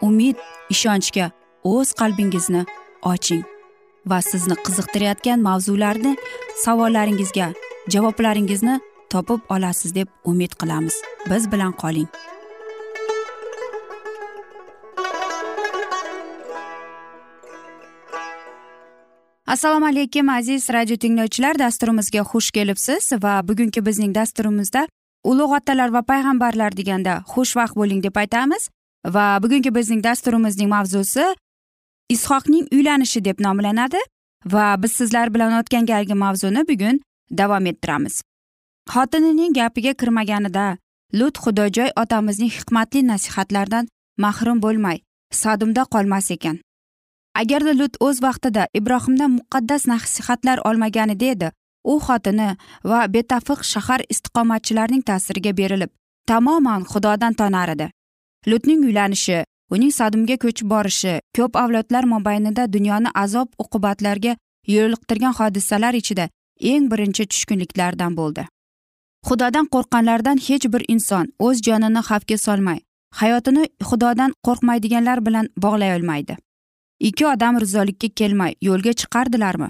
umid 0.00 0.36
ishonchga 0.70 1.30
o'z 1.64 1.92
qalbingizni 2.00 2.62
oching 3.12 3.44
va 4.10 4.18
sizni 4.30 4.56
qiziqtirayotgan 4.66 5.40
mavzularni 5.48 6.12
savollaringizga 6.64 7.48
javoblaringizni 7.94 8.80
topib 9.10 9.40
olasiz 9.48 9.94
deb 9.94 10.08
umid 10.24 10.52
qilamiz. 10.60 10.94
Biz 11.30 11.52
bilan 11.52 11.72
qoling. 11.72 12.08
Assalomu 19.46 19.86
alaykum 19.86 20.28
aziz 20.28 20.70
radio 20.70 20.96
tinglovchilar. 20.96 21.58
Dasturimizga 21.58 22.20
xush 22.20 22.50
kelibsiz 22.50 23.12
va 23.22 23.48
bugungi 23.48 23.86
bizning 23.86 24.14
dasturimizda 24.14 24.86
ulug' 25.24 25.54
otalar 25.58 25.92
va 25.96 26.02
payg'ambarlar 26.02 26.76
deganda 26.76 27.22
xushvaqt 27.32 27.76
bo'ling 27.80 28.02
deb 28.02 28.16
aytamiz. 28.22 28.68
Va 29.14 29.38
bugungi 29.42 29.70
bizning 29.74 30.02
dasturimizning 30.04 30.68
mavzusi 30.68 31.24
ishoqning 32.14 32.68
uylanishi 32.72 33.24
deb 33.24 33.40
nomlanadi 33.40 34.00
va 34.54 34.76
biz 34.82 34.92
sizlar 34.92 35.34
bilan 35.34 35.58
o'tgan 35.60 35.86
galgi 35.86 36.14
mavzuni 36.14 36.62
bugun 36.68 37.00
davom 37.30 37.66
ettiramiz. 37.66 38.22
Xotinining 38.92 39.54
gapiga 39.54 39.92
kirmaganida 40.00 40.76
lut 41.18 41.38
xudojoy 41.44 41.90
otamizning 42.02 42.50
hikmatli 42.58 43.02
nasihatlaridan 43.06 43.88
mahrum 44.18 44.62
bo'lmay 44.62 44.98
sadumda 45.30 45.82
qolmas 45.94 46.30
ekan. 46.30 46.56
Agarda 47.34 47.72
lut 47.80 47.94
o'z 48.00 48.22
vaqtida 48.26 48.68
ibrohimdan 48.78 49.30
muqaddas 49.38 49.82
nasihatlar 49.92 50.58
olmaganida 50.68 51.26
edi 51.34 51.48
u 51.92 51.98
xotini 52.06 52.48
va 52.90 53.00
betafiq 53.14 53.60
shahar 53.72 54.00
istiqomatchilarining 54.12 55.02
ta'siriga 55.10 55.52
berilib 55.60 55.90
tamoman 56.30 56.82
xudodan 56.92 57.34
tonar 57.40 57.68
edi. 57.74 57.90
Lutning 58.50 58.84
uylanishi 58.88 59.44
uning 59.74 59.92
sadumga 59.98 60.36
ko'chib 60.44 60.70
borishi 60.74 61.14
ko'p 61.36 61.56
avlodlar 61.62 62.04
mobaynida 62.14 62.72
dunyoni 62.72 63.10
azob 63.24 63.48
uqubatlarga 63.64 64.36
yo'liqtirgan 64.74 65.34
hodisalar 65.38 65.94
ichida 66.00 66.28
eng 66.72 66.90
birinchi 66.92 67.26
tushkunliklardan 67.32 68.16
bo'ldi. 68.20 68.46
Xudodan 69.28 69.66
qo'rqqanlardan 69.74 70.38
hech 70.48 70.66
bir 70.74 70.82
inson 70.94 71.32
o'z 71.46 71.62
jonini 71.66 72.02
xavfga 72.08 72.38
solmay 72.46 72.78
hayotini 73.20 73.64
xudodan 73.88 74.34
qo'rqmaydiganlar 74.46 75.24
bilan 75.26 75.48
bog'lay 75.64 75.96
olmaydi. 75.96 76.36
Ikki 77.08 77.26
odam 77.26 77.60
rizolikka 77.60 78.08
kelmay 78.18 78.52
yo'lga 78.68 78.92
chiqardilarmi? 79.00 79.68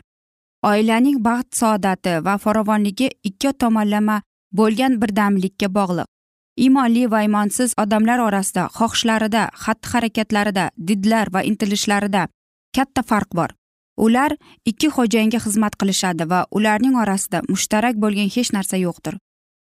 Oilaning 0.71 1.19
baxt 1.29 1.59
saodati 1.61 2.13
va 2.27 2.35
farovonligi 2.45 3.09
ikki 3.29 3.53
tomonlama 3.63 4.17
bo'lgan 4.59 5.01
birdamlikka 5.03 5.69
bog'liq. 5.79 6.09
Iymonli 6.57 7.11
va 7.11 7.21
iymonsiz 7.23 7.75
odamlar 7.83 8.19
orasida 8.29 8.69
xohishlarida 8.79 9.43
xatti 9.65 9.93
harakatlarida 9.93 10.65
didlar 10.89 11.33
va 11.35 11.43
intilishlarida 11.51 12.29
katta 12.77 13.03
farq 13.03 13.31
bor. 13.39 13.51
Ular 13.97 14.33
ikki 14.71 14.89
xo'jayinga 14.97 15.41
xizmat 15.47 15.77
qilishadi 15.81 16.25
va 16.33 16.41
ularning 16.51 16.97
orasida 17.03 17.43
mushtarak 17.49 17.97
bo'lgan 18.03 18.29
hech 18.37 18.53
narsa 18.57 18.77
yo'qdir. 18.77 19.15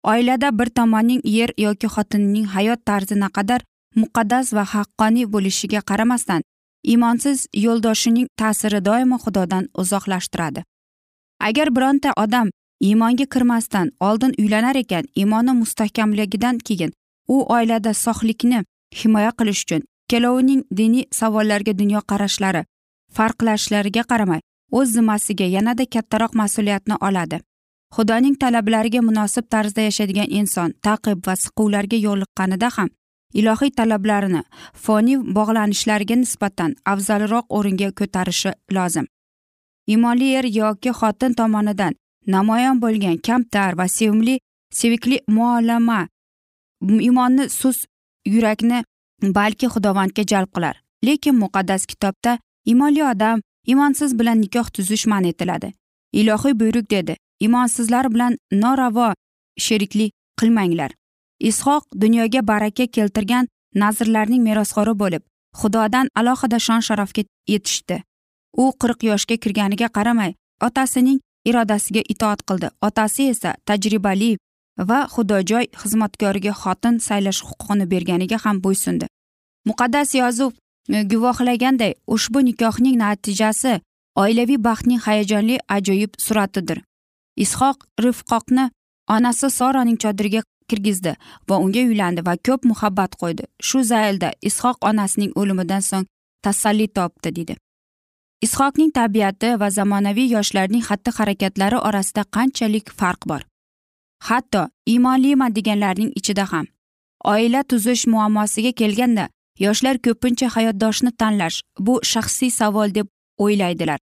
Oilada 0.03 0.49
bir 0.59 0.69
tomonning 0.77 1.21
yer 1.23 1.51
yoki 1.57 1.87
xotinining 1.95 2.47
hayot 2.55 2.81
tarzi 2.85 3.15
naqadar 3.23 3.61
muqaddas 4.01 4.53
va 4.57 4.63
haqqoniy 4.73 5.25
bo'lishiga 5.33 5.81
qaramasdan 5.89 6.41
iymonsiz 6.91 7.47
yo'ldoshining 7.65 8.27
ta'siri 8.39 8.79
doimo 8.85 9.17
xudodan 9.23 9.67
uzoqlashtiradi. 9.81 10.63
Agar 11.47 11.67
bironta 11.75 12.13
odam 12.23 12.47
iymonga 12.87 13.25
kirmasdan 13.33 13.91
oldin 13.99 14.33
uylanar 14.41 14.75
ekan 14.75 15.05
iymoni 15.15 15.53
mustahkamligidan 15.61 16.57
keyin 16.67 16.91
u 17.27 17.35
oilada 17.55 17.93
sog'likni 17.93 18.59
himoya 18.99 19.31
qilish 19.39 19.63
uchun 19.65 19.81
ikkalovining 19.81 20.61
diniy 20.77 21.05
savollarga 21.19 21.73
dunyoqarashlari 21.81 22.61
farqlashlariga 23.15 24.03
qaramay 24.11 24.41
o'z 24.71 24.89
zimmasiga 24.95 25.45
yanada 25.55 25.85
kattaroq 25.85 26.33
mas'uliyatni 26.41 26.95
oladi. 27.07 27.39
Xudoning 27.95 28.35
talablariga 28.41 29.01
munosib 29.01 29.45
tarzda 29.53 29.81
yashaydigan 29.81 30.29
inson 30.39 30.73
taqib 30.85 31.27
va 31.27 31.35
siquvlarga 31.43 31.97
yo'liqqanida 32.07 32.69
ham 32.77 32.89
ilohiy 33.39 33.71
talablarini 33.79 34.41
foniy 34.83 35.17
bog'lanishlariga 35.37 36.15
nisbatan 36.23 36.75
afzalroq 36.91 37.45
o'ringa 37.57 37.89
ko'tarishi 37.99 38.51
lozim. 38.75 39.05
Iymonli 39.91 40.27
er 40.39 40.45
yoki 40.59 40.91
xotin 40.99 41.33
tomonidan 41.39 41.93
namoyon 42.27 42.81
bo'lgan 42.81 43.17
kamtar 43.17 43.77
va 43.77 43.87
sevimli 43.87 44.39
sevikli 44.73 45.19
muolama 45.27 46.07
iymonni 46.81 47.49
sus 47.49 47.85
yurakni 48.25 48.83
balki 49.21 49.67
xudovandga 49.67 50.23
jalb 50.31 50.49
qilar. 50.55 50.75
Lekin 51.05 51.35
muqaddas 51.35 51.85
kitobda 51.85 52.39
imonli 52.65 53.03
odam 53.03 53.41
imonsiz 53.65 54.19
bilan 54.19 54.41
nikoh 54.41 54.67
tuzish 54.73 55.07
man 55.07 55.23
etiladi. 55.23 55.73
Ilohiy 56.13 56.53
buyruq 56.59 56.89
dedi 56.89 57.15
imonsizlar 57.39 58.13
bilan 58.13 58.37
noravo 58.51 59.13
sheriklik 59.57 60.13
qilmanglar. 60.39 60.91
Ishoq 61.39 61.83
dunyoga 62.01 62.47
baraka 62.47 62.85
keltirgan 62.87 63.47
nazrlarning 63.75 64.43
merosxo'ri 64.43 64.93
bo'lib 65.01 65.23
xudodan 65.59 66.07
alohida 66.15 66.59
shon 66.59 66.81
sharafga 66.87 67.23
yetishdi. 67.47 68.03
U 68.57 68.73
qirq 68.81 69.03
yoshga 69.11 69.35
kirganiga 69.43 69.87
qaramay 69.97 70.33
otasining 70.67 71.19
irodasiga 71.49 72.01
itoat 72.13 72.41
qildi. 72.47 72.67
Otasi 72.87 73.29
esa 73.33 73.55
tajribali 73.65 74.31
va 74.89 74.99
xudojoy 75.13 75.65
xizmatkoriga 75.81 76.53
xotin 76.61 76.99
saylash 77.07 77.41
huquqini 77.47 77.85
berganiga 77.93 78.37
ham 78.45 78.61
bo'ysundi. 78.65 79.05
Muqaddas 79.69 80.15
yozuv 80.21 80.51
e, 80.89 81.03
guvohlaganday 81.11 81.93
ushbu 82.15 82.39
nikohning 82.49 82.97
natijasi 83.03 83.73
oilaviy 84.15 84.59
baxtning 84.67 85.01
hayajonli 85.07 85.57
ajoyib 85.75 86.11
suratidir. 86.25 86.79
Ishoq 87.45 87.77
rifqoqni 88.03 88.65
onasi 89.15 89.47
soraning 89.59 89.97
chodiriga 90.03 90.41
kirgizdi 90.69 91.15
va 91.49 91.55
unga 91.63 91.81
uylandi 91.89 92.21
va 92.27 92.33
ko'p 92.47 92.61
muhabbat 92.71 93.11
qo'ydi. 93.21 93.43
Shu 93.67 93.83
zaylda 93.91 94.29
ishoq 94.49 94.77
onasining 94.89 95.31
o'limidan 95.39 95.83
so'ng 95.89 96.05
tasalli 96.45 96.87
topdi 96.87 97.35
deydi 97.35 97.55
ishoqning 98.45 98.91
tabiati 98.97 99.49
va 99.61 99.69
zamonaviy 99.69 100.31
yoshlarning 100.35 100.83
xatti 100.89 101.11
harakatlari 101.17 101.77
orasida 101.87 102.23
qanchalik 102.35 102.91
farq 102.99 103.27
bor? 103.31 103.41
Hatto 104.27 104.61
iymonliman 104.93 105.55
deganlarning 105.57 106.11
ichida 106.19 106.45
ham. 106.51 106.65
Oila 107.33 107.63
tuzish 107.63 108.07
muammosiga 108.13 108.71
kelganda 108.81 109.25
yoshlar 109.65 109.99
ko'pincha 110.05 110.47
hayotdoshni 110.55 111.11
tanlash 111.19 111.61
bu 111.85 111.99
shaxsiy 112.11 112.51
savol 112.59 112.95
deb 112.97 113.07
o'ylaydilar 113.43 113.99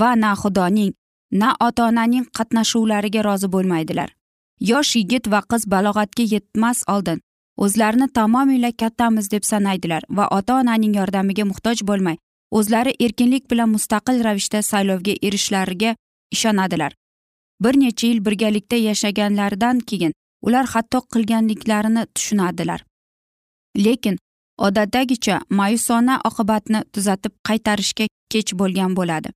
va 0.00 0.14
na 0.22 0.34
xudoning 0.42 0.92
na 1.40 1.48
ota 1.66 1.86
onaning 1.90 2.24
qatnashuvlariga 2.36 3.22
rozi 3.28 3.48
bo'lmaydilar. 3.54 4.08
Yosh 4.70 4.96
yigit 4.96 5.24
va 5.32 5.40
qiz 5.50 5.62
balog'atga 5.72 6.24
yetmas 6.34 6.84
oldin 6.94 7.18
o'zlarini 7.64 8.08
tamomila 8.16 8.70
kattamiz 8.80 9.26
deb 9.30 9.44
sanaydilar 9.52 10.02
va 10.16 10.24
ota 10.38 10.60
onaning 10.60 10.94
yordamiga 11.00 11.44
muhtoj 11.50 11.82
bo'lmay 11.90 12.16
o'zlari 12.58 12.92
erkinlik 13.04 13.50
bilan 13.50 13.68
mustaqil 13.74 14.24
ravishda 14.24 14.62
saylovga 14.62 15.14
erishishlariga 15.26 15.96
ishonadilar. 16.36 16.92
Bir 17.60 17.74
necha 17.80 18.06
yil 18.06 18.24
birgalikda 18.26 18.76
yashaganlaridan 18.76 19.80
keyin 19.80 20.12
ular 20.42 20.66
hatto 20.66 21.00
qilganliklarini 21.12 22.06
tushunadilar. 22.14 22.84
Lekin 23.84 24.18
odatdagicha 24.58 25.40
ma'yusona 25.58 26.20
oqibatni 26.28 26.80
tuzatib 26.94 27.32
qaytarishga 27.48 28.06
kech 28.32 28.54
bo'lgan 28.60 28.96
bo'ladi. 28.96 29.28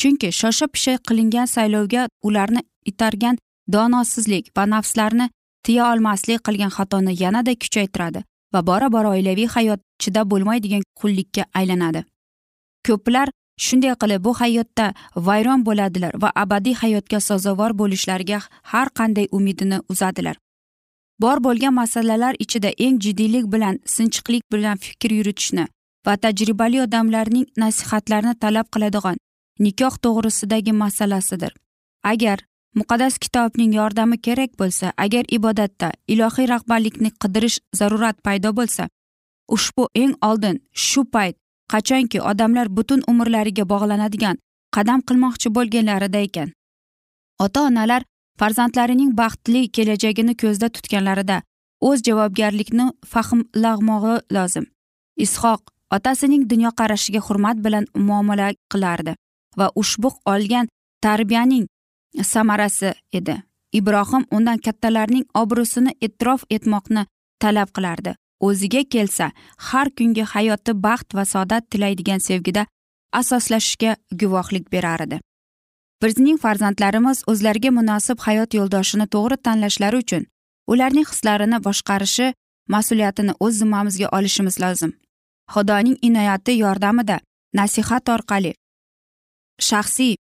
Chunki 0.00 0.28
shosha 0.40 0.66
pisha 0.74 0.94
qilingan 1.08 1.46
saylovga 1.56 2.08
ularni 2.22 2.62
itargan 2.90 3.36
donosizlik 3.72 4.50
va 4.56 4.64
nafslarni 4.74 5.26
tiya 5.64 5.92
olmaslik 5.92 6.40
qilgan 6.46 6.72
xatoni 6.76 7.12
yanada 7.22 7.54
kuchaytiradi 7.62 8.24
va 8.54 8.66
bora 8.68 8.88
bora 8.94 9.08
oilaviy 9.16 9.48
hayot 9.54 9.80
chidab 10.02 10.26
bo'lmaydigan 10.32 10.82
qullikka 11.00 11.44
aylanadi. 11.60 12.04
Ko'plar 12.88 13.28
shunday 13.64 13.94
qilib 14.02 14.24
bu 14.24 14.32
hayotda 14.40 14.86
vayron 15.16 15.66
bo'ladilar 15.66 16.14
va 16.22 16.30
abadiy 16.44 16.74
hayotga 16.82 17.20
sazovor 17.20 17.72
bo'lishlariga 17.80 18.40
har 18.72 18.88
qanday 18.98 19.26
umidini 19.38 19.78
uzadilar. 19.88 20.36
Bor 21.22 21.38
bo'lgan 21.46 21.74
masalalar 21.74 22.34
ichida 22.44 22.70
eng 22.78 22.96
jiddiylik 23.04 23.52
bilan 23.52 23.78
sinchiqlik 23.94 24.42
bilan 24.52 24.76
fikr 24.76 25.10
yuritishni 25.18 25.66
va 26.06 26.16
tajribali 26.16 26.82
odamlarning 26.86 27.46
nasihatlarini 27.56 28.34
talab 28.42 28.66
qiladigan 28.74 29.16
nikoh 29.58 29.94
to'g'risidagi 30.04 30.72
masalasidir. 30.72 31.52
Agar 32.12 32.38
muqaddas 32.74 33.18
kitobning 33.18 33.72
yordami 33.74 34.18
kerak 34.26 34.58
bo'lsa 34.60 34.92
agar 35.04 35.24
ibodatda 35.36 35.92
ilohiy 36.08 36.48
rahbarlikni 36.54 37.10
qidirish 37.22 37.58
zarurat 37.80 38.16
paydo 38.26 38.50
bo'lsa 38.58 38.88
ushbu 39.56 39.84
eng 40.02 40.14
oldin 40.28 40.56
shu 40.86 41.04
payt 41.14 41.36
qachonki 41.74 42.18
odamlar 42.30 42.68
butun 42.76 43.00
umrlariga 43.12 43.64
bog'lanadigan 43.72 44.36
qadam 44.76 45.00
qilmoqchi 45.08 45.48
bo'lganlarida 45.56 46.20
ekan. 46.28 46.48
Ota 47.44 47.60
onalar 47.68 48.02
farzandlarining 48.40 49.10
baxtli 49.20 49.62
kelajagini 49.76 50.34
ko'zda 50.42 50.68
tutganlarida 50.76 51.36
o'z 51.88 51.98
javobgarlikni 52.08 52.86
fahmlag'mog'i 53.12 54.16
lozim. 54.36 54.66
Ishoq 55.26 55.60
otasining 55.96 56.42
dunyoqarashiga 56.52 57.20
hurmat 57.26 57.56
bilan 57.66 57.84
muomala 58.06 58.48
qilardi 58.72 59.16
va 59.58 59.66
ushbu 59.82 60.10
olgan 60.34 60.68
tarbiyaning 61.06 61.66
samarasi 62.32 62.90
edi. 63.18 63.36
Ibrohim 63.78 64.24
undan 64.36 64.58
kattalarning 64.66 65.24
obro'sini 65.42 65.92
e'tirof 66.06 66.42
etmoqni 66.56 67.02
talab 67.42 67.68
qilardi. 67.76 68.14
O'ziga 68.40 68.82
kelsa 68.84 69.30
har 69.68 69.88
kungi 69.98 70.22
hayoti 70.32 70.72
baxt 70.86 71.14
va 71.14 71.24
saodat 71.24 71.70
tilaydigan 71.70 72.18
sevgida 72.18 72.66
asoslashishga 73.12 73.96
guvohlik 74.20 74.72
berar 74.72 75.00
edi. 75.06 75.20
Bizning 76.02 76.38
farzandlarimiz 76.44 77.22
o'zlariga 77.30 77.70
munosib 77.70 78.18
hayot 78.26 78.54
yo'ldoshini 78.58 79.06
to'g'ri 79.14 79.36
tanlashlari 79.46 79.96
uchun 80.04 80.26
ularning 80.72 81.06
hislarini 81.12 81.58
boshqarishi 81.66 82.32
mas'uliyatini 82.74 83.32
o'z 83.44 83.54
zimmamizga 83.60 84.08
olishimiz 84.16 84.60
lozim. 84.64 84.92
Xudoning 85.54 85.96
inoyati 86.08 86.52
yordamida 86.64 87.20
nasihat 87.54 88.08
orqali 88.08 88.52
shaxsiy 89.68 90.14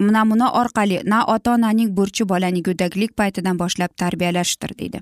namuna 0.00 0.48
orqali 0.60 1.00
na 1.04 1.24
ota 1.34 1.54
onaning 1.54 1.90
burchi 1.96 2.24
bolani 2.28 2.62
go'daklik 2.68 3.16
paytidan 3.16 3.58
boshlab 3.62 3.90
tarbiyalashdir 4.02 4.78
deydi. 4.78 5.00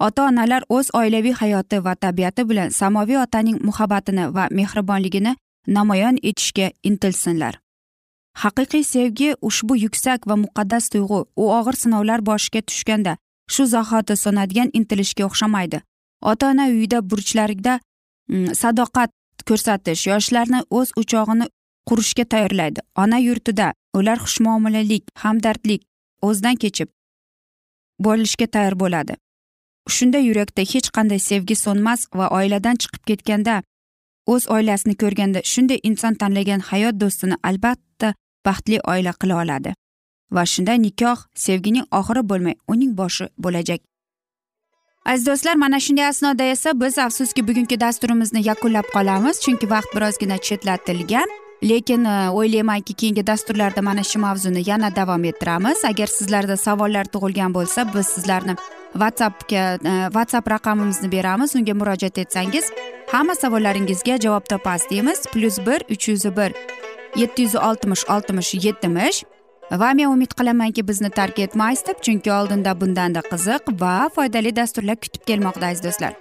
Ota 0.00 0.26
onalar 0.28 0.62
o'z 0.68 0.90
oilaviy 0.94 1.32
hayoti 1.32 1.84
va 1.84 1.94
tabiati 1.94 2.44
bilan 2.48 2.70
samoviy 2.70 3.18
otaning 3.18 3.58
muhabbatini 3.68 4.34
va 4.34 4.48
mehribonligini 4.50 5.36
namoyon 5.66 6.18
etishga 6.22 6.70
intilsinlar. 6.82 7.58
Haqiqiy 8.42 8.84
sevgi 8.84 9.34
ushbu 9.48 9.76
yuksak 9.76 10.26
va 10.28 10.36
muqaddas 10.36 10.88
tuyg'u 10.92 11.20
u 11.36 11.44
og'ir 11.58 11.76
sinovlar 11.82 12.20
boshiga 12.28 12.60
tushganda 12.68 13.16
shu 13.54 13.66
zahoti 13.66 14.16
so'nadigan 14.24 14.70
intilishga 14.78 15.24
o'xshamaydi. 15.28 15.80
Ota 16.22 16.50
ona 16.50 16.66
uyida 16.72 17.00
burchlarida 17.10 17.80
mm, 18.28 18.54
sadoqat 18.60 19.10
ko'rsatish 19.48 20.06
yoshlarni 20.12 20.60
o'z 20.70 20.92
o'chog'ini 21.00 21.46
qurishga 21.88 22.24
tayyorlaydi. 22.32 22.80
Ona 23.02 23.18
yurtida 23.18 23.72
ular 23.94 24.18
xushmuomalalik 24.24 25.04
hamdardlik 25.22 25.82
o'zdan 26.28 26.56
kechib 26.62 26.88
bo'lishga 28.04 28.46
tayyor 28.46 28.76
bo'ladi. 28.82 29.16
Shunday 29.96 30.22
yurakda 30.28 30.62
hech 30.72 30.88
qanday 30.96 31.20
sevgi 31.30 31.56
so'nmas 31.64 32.00
va 32.18 32.26
oiladan 32.38 32.76
chiqib 32.82 33.02
ketganda 33.10 33.62
o'z 34.32 34.48
oilasini 34.56 34.94
ko'rganda 35.02 35.40
shunday 35.52 35.78
inson 35.88 36.14
tanlagan 36.20 36.60
hayot 36.70 36.94
do'stini 37.02 37.36
albatta 37.50 38.14
baxtli 38.46 38.78
oila 38.92 39.12
qila 39.20 39.42
oladi. 39.42 39.74
Va 40.34 40.44
shunda 40.52 40.74
nikoh 40.86 41.18
sevgining 41.46 41.86
oxiri 41.98 42.22
bo'lmay 42.30 42.54
uning 42.72 42.92
boshi 43.00 43.26
bo'lajak. 43.44 43.80
Aziz 45.10 45.26
do'stlar 45.26 45.54
mana 45.54 45.78
shunday 45.80 46.06
asnoda 46.12 46.44
esa 46.54 46.80
biz 46.80 46.98
afsuski 46.98 47.48
bugungi 47.48 47.80
dasturimizni 47.80 48.40
yakunlab 48.48 48.86
qolamiz 48.94 49.36
chunki 49.44 49.66
vaqt 49.74 49.90
birozgina 49.96 50.38
chetlatilgan. 50.46 51.28
Lekin 51.62 52.04
e, 52.04 52.30
o'ylaymanki 52.30 52.94
keyingi 53.00 53.26
dasturlarda 53.26 53.82
mana 53.82 54.02
shu 54.02 54.18
mavzuni 54.18 54.62
yana 54.70 54.96
davom 54.96 55.24
ettiramiz. 55.24 55.84
Agar 55.84 56.06
sizlarda 56.06 56.56
savollar 56.56 57.04
tug'ilgan 57.14 57.54
bo'lsa 57.54 57.86
biz 57.94 58.06
sizlarni 58.06 58.56
whatsappga 59.02 59.62
e, 59.90 59.92
whatsapp 60.16 60.50
raqamimizni 60.50 61.12
beramiz. 61.12 61.56
Unga 61.56 61.74
murojaat 61.74 62.18
etsangiz 62.18 62.72
hamma 63.12 63.34
savollaringizga 63.34 64.18
javob 64.24 64.44
topasiz 64.50 64.90
deymiz. 64.90 65.26
Plyus 65.32 65.58
bir 65.66 65.80
uch 65.90 66.08
yuz 66.08 66.24
bir 66.36 66.52
yetti 67.16 67.42
yuz 67.42 67.54
oltmish 67.54 68.04
oltmish 68.10 68.54
yetmish. 68.66 69.24
Va 69.70 69.94
men 69.94 70.06
umid 70.06 70.32
qilamanki 70.38 70.88
bizni 70.88 71.10
tark 71.10 71.38
etmaysiz 71.38 71.86
deb 71.86 71.98
chunki 72.02 72.32
oldinda 72.32 72.80
bundanda 72.80 73.20
qiziq 73.32 73.72
va 73.80 74.08
foydali 74.14 74.56
dasturlar 74.56 74.96
kutib 74.96 75.26
kelmoqda 75.26 75.66
aziz 75.66 75.84
do'stlar. 75.84 76.14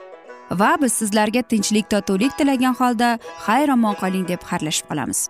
Va 0.52 0.72
biz 0.82 0.94
sizlarga 0.94 1.42
tinchlik 1.42 1.90
totuvlik 1.90 2.38
tilagan 2.38 2.76
holda 2.80 3.18
xayr 3.46 3.74
omon 3.78 3.96
qoling 4.02 4.28
deb 4.28 4.42
xayrlashib 4.50 4.90
qolamiz. 4.90 5.30